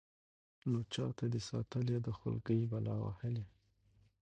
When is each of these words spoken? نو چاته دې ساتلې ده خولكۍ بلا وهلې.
نو 0.69 0.79
چاته 0.93 1.25
دې 1.33 1.41
ساتلې 1.49 1.97
ده 2.05 2.11
خولكۍ 2.17 2.59
بلا 2.71 2.95
وهلې. 3.03 3.45